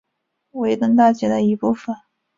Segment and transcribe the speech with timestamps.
[0.53, 1.95] 维登大街的一部分。